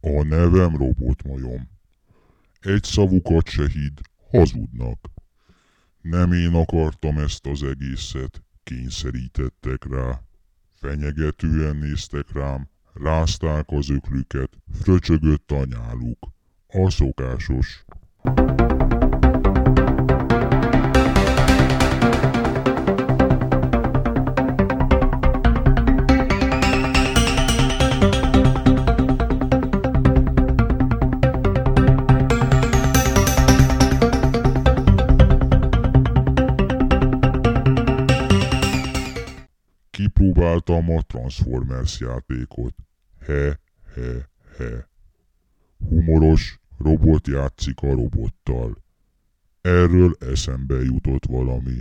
[0.00, 1.68] A nevem robotmajom.
[2.60, 3.98] Egy szavukat se hidd,
[4.30, 4.98] hazudnak.
[6.00, 10.22] Nem én akartam ezt az egészet, kényszerítettek rá.
[10.74, 14.50] Fenyegetően néztek rám, rázták az öklüket,
[14.82, 16.28] fröcsögött a nyáluk.
[16.66, 17.84] A szokásos.
[40.68, 42.74] Kipróbáltam a Transformers játékot.
[43.26, 43.60] He,
[43.94, 44.88] he, he.
[45.88, 48.84] Humoros, robot játszik a robottal.
[49.60, 51.76] Erről eszembe jutott valami.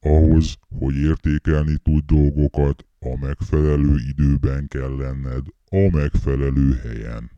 [0.00, 7.30] Ahhoz, hogy értékelni tud dolgokat, a megfelelő időben kell lenned, a megfelelő helyen.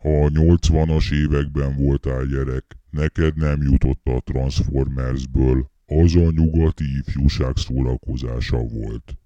[0.00, 7.56] Ha a 80-as években voltál gyerek, neked nem jutott a Transformersből, az a nyugati ifjúság
[7.56, 9.18] szórakozása volt.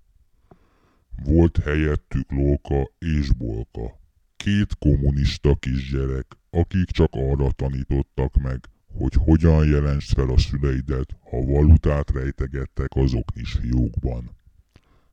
[1.24, 4.00] Volt helyettük Lóka és Bolka.
[4.36, 8.60] Két kommunista kisgyerek, akik csak arra tanítottak meg,
[8.94, 14.30] hogy hogyan jelentsd fel a szüleidet, ha valutát rejtegettek az oknis fiókban.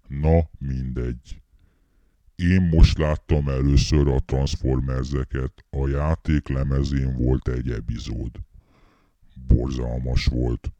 [0.07, 1.41] Na, mindegy.
[2.35, 8.31] Én most láttam először a Transformerseket, a játék lemezén volt egy epizód.
[9.47, 10.71] Borzalmas volt.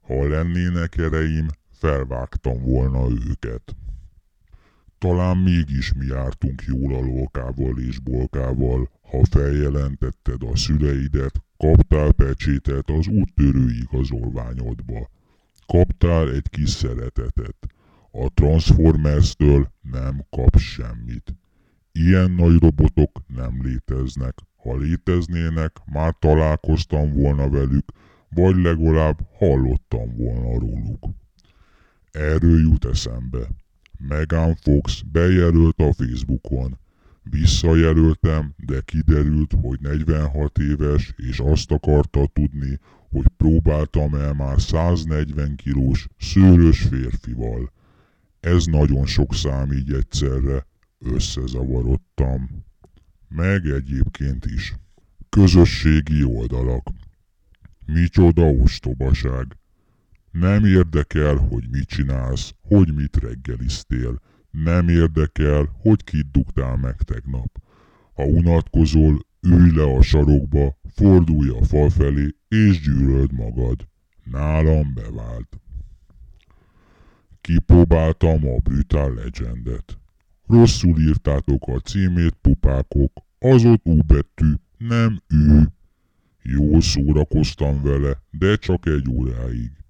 [0.00, 3.76] Ha lennének ereim, felvágtam volna őket.
[4.98, 12.90] Talán mégis mi jártunk jól a lókával és bolkával, ha feljelentetted a szüleidet, kaptál pecsétet
[12.90, 15.10] az úttörő igazolványodba.
[15.66, 17.56] Kaptál egy kis szeretetet.
[18.10, 21.34] A Transformers-től nem kapsz semmit.
[21.92, 24.34] Ilyen nagy robotok nem léteznek.
[24.56, 27.84] Ha léteznének, már találkoztam volna velük,
[28.28, 31.04] vagy legalább hallottam volna róluk.
[32.10, 33.48] Erről jut eszembe.
[33.98, 36.78] Megan Fox bejelölt a Facebookon.
[37.22, 42.78] Visszajelöltem, de kiderült, hogy 46 éves, és azt akarta tudni,
[43.10, 47.72] hogy próbáltam el már 140 kilós, szőrös férfival.
[48.40, 50.66] Ez nagyon sok szám így egyszerre,
[50.98, 52.64] összezavarodtam.
[53.28, 54.74] Meg egyébként is.
[55.28, 56.88] Közösségi oldalak.
[57.86, 59.46] Micsoda ostobaság.
[60.38, 64.20] Nem érdekel, hogy mit csinálsz, hogy mit reggeliztél.
[64.50, 67.62] Nem érdekel, hogy kit dugtál meg tegnap.
[68.14, 73.88] Ha unatkozol, ülj le a sarokba, fordulj a fal felé, és gyűlöld magad.
[74.24, 75.60] Nálam bevált.
[77.40, 79.98] Kipróbáltam a Brutal Legendet.
[80.46, 85.62] Rosszul írtátok a címét, pupákok, az ott U betű, nem Ü.
[86.42, 89.83] Jól szórakoztam vele, de csak egy óráig.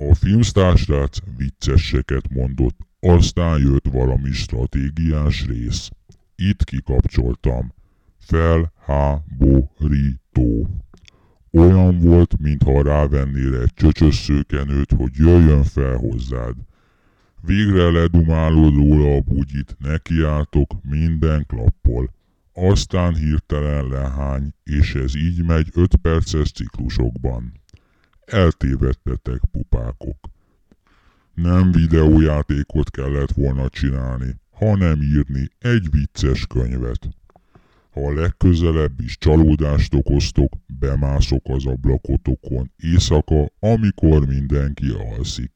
[0.00, 5.90] A filmsztársrác vicceseket mondott, aztán jött valami stratégiás rész.
[6.36, 7.72] Itt kikapcsoltam.
[8.18, 9.58] Felháborító.
[11.50, 16.54] Olyan volt, mintha rávennél egy csöcsös szőkenőt, hogy jöjjön fel hozzád.
[17.40, 22.10] Végre ledumálod róla a bugyit, nekiálltok minden klappol.
[22.52, 27.52] Aztán hirtelen lehány, és ez így megy 5 perces ciklusokban.
[28.30, 30.16] Eltévedtetek, pupákok.
[31.34, 37.08] Nem videójátékot kellett volna csinálni, hanem írni egy vicces könyvet.
[37.90, 45.52] Ha legközelebb is csalódást okoztok, bemászok az ablakotokon éjszaka, amikor mindenki alszik.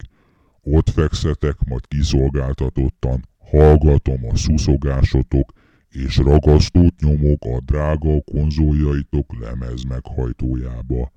[0.62, 5.53] Ott fekszetek, majd kiszolgáltatottan, hallgatom a szuszogásotok,
[5.88, 11.12] és ragasztót nyomok a drága konzoljaitok lemez meghajtójába.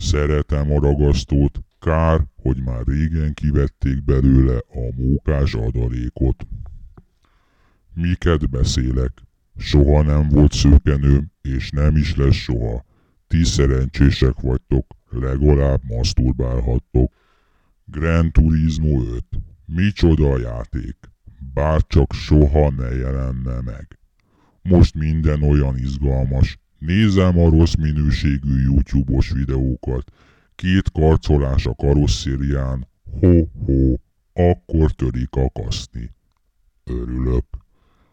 [0.00, 6.46] Szeretem a ragasztót, kár, hogy már régen kivették belőle a mókás adalékot.
[7.94, 9.12] Miket beszélek?
[9.56, 12.84] Soha nem volt szőkenőm, és nem is lesz soha.
[13.26, 17.12] Ti szerencsések vagytok, legalább maszturbálhattok.
[17.84, 19.24] Gran Turismo 5.
[19.64, 20.96] Micsoda játék.
[21.54, 23.98] Bár csak soha ne jelenne meg.
[24.62, 30.12] Most minden olyan izgalmas, Nézem a rossz minőségű YouTube-os videókat.
[30.54, 32.88] Két karcolás a karosszérián.
[33.20, 33.94] Ho-ho,
[34.32, 36.14] akkor törik a kaszni.
[36.84, 37.44] Örülök.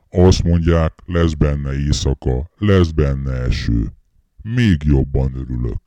[0.10, 3.88] Azt mondják, lesz benne éjszaka, lesz benne eső.
[4.42, 5.82] Még jobban örülök.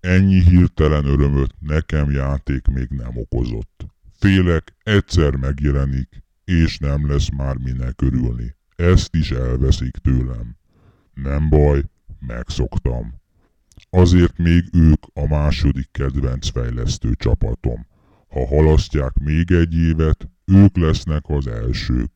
[0.00, 3.86] Ennyi hirtelen örömöt nekem játék még nem okozott.
[4.18, 8.56] Félek, egyszer megjelenik, és nem lesz már minek örülni.
[8.76, 10.56] Ezt is elveszik tőlem.
[11.22, 11.82] Nem baj,
[12.18, 13.20] megszoktam.
[13.90, 17.86] Azért még ők a második kedvenc fejlesztő csapatom.
[18.28, 22.10] Ha halasztják még egy évet, ők lesznek az elsők.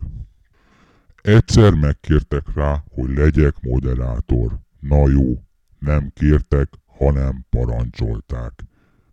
[1.22, 4.58] Egyszer megkértek rá, hogy legyek moderátor.
[4.80, 5.42] Na jó,
[5.78, 8.64] nem kértek, hanem parancsolták.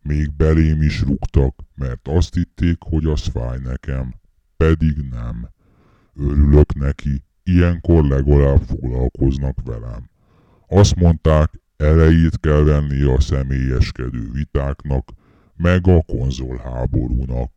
[0.02, 4.14] Még belém is rúgtak, mert azt hitték, hogy az fáj nekem.
[4.58, 5.50] Pedig nem.
[6.16, 7.24] Örülök neki,
[7.54, 10.10] ilyenkor legalább foglalkoznak velem.
[10.68, 15.10] Azt mondták, elejét kell venni a személyeskedő vitáknak,
[15.56, 17.52] meg a konzolháborúnak.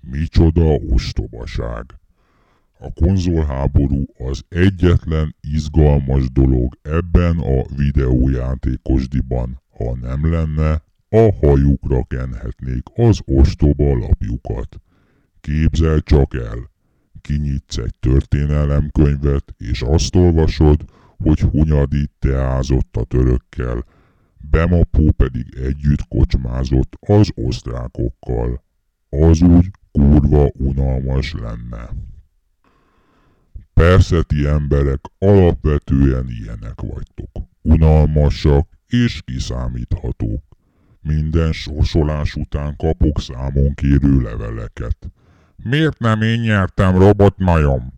[0.00, 1.84] Micsoda ostobaság!
[2.78, 9.62] A konzolháború az egyetlen izgalmas dolog ebben a videójátékosdiban.
[9.78, 14.80] Ha nem lenne, a hajukra kenhetnék az ostoba lapjukat.
[15.40, 16.70] Képzel csak el,
[17.26, 20.84] kinyitsz egy történelemkönyvet, és azt olvasod,
[21.16, 23.84] hogy Hunyadi teázott a törökkel,
[24.50, 28.62] Bemapó pedig együtt kocsmázott az osztrákokkal.
[29.08, 31.90] Az úgy kurva unalmas lenne.
[33.74, 37.30] Persze ti emberek alapvetően ilyenek vagytok.
[37.62, 40.42] Unalmasak és kiszámíthatók.
[41.00, 45.12] Minden sorsolás után kapok számon kérő leveleket.
[45.64, 47.92] Miért nem én nyertem robotmajom?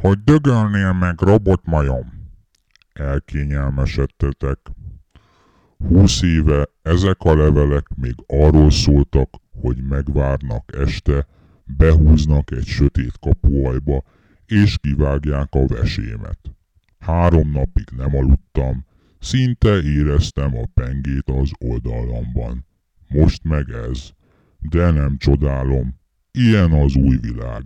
[0.00, 2.30] Hogy dögölnél meg robotmajom?
[2.92, 4.58] Elkényelmesedtetek.
[5.78, 9.30] Húsz éve ezek a levelek még arról szóltak,
[9.60, 11.26] hogy megvárnak este,
[11.64, 14.02] behúznak egy sötét kapuajba,
[14.46, 16.38] és kivágják a vesémet.
[16.98, 18.84] Három napig nem aludtam,
[19.18, 22.66] szinte éreztem a pengét az oldalamban.
[23.08, 24.10] Most meg ez.
[24.58, 25.97] De nem csodálom,
[26.38, 27.64] ilyen az új világ.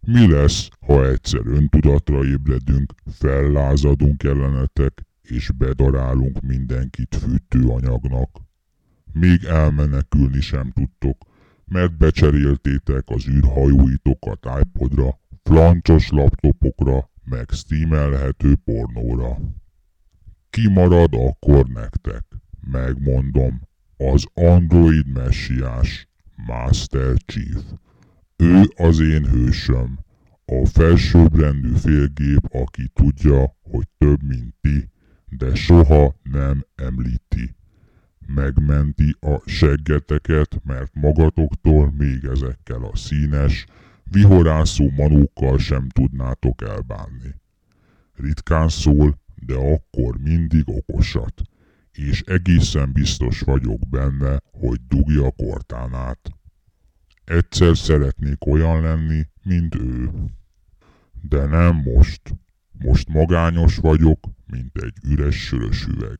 [0.00, 8.40] Mi lesz, ha egyszer öntudatra ébredünk, fellázadunk ellenetek, és bedarálunk mindenkit fűtőanyagnak?
[9.12, 11.16] Még elmenekülni sem tudtok,
[11.64, 19.36] mert becseréltétek az űrhajóitokat iPodra, flancsos laptopokra, meg steamelhető pornóra.
[20.50, 22.24] Ki marad akkor nektek?
[22.70, 23.62] Megmondom,
[23.96, 26.09] az Android messiás,
[26.46, 27.62] Master Chief.
[28.36, 29.98] Ő az én hősöm,
[30.44, 34.90] a felsőbbrendű félgép, aki tudja, hogy több, mint ti,
[35.28, 37.54] de soha nem említi.
[38.26, 43.66] Megmenti a seggeteket, mert magatoktól még ezekkel a színes,
[44.04, 47.34] vihorászó manókkal sem tudnátok elbánni.
[48.14, 51.42] Ritkán szól, de akkor mindig okosat,
[51.92, 56.30] és egészen biztos vagyok benne, hogy dugja a kortánát.
[57.24, 60.10] Egyszer szeretnék olyan lenni, mint ő.
[61.28, 62.22] De nem most.
[62.72, 66.18] Most magányos vagyok, mint egy üres sörös üveg.